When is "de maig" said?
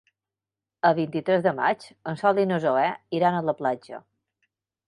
1.49-1.85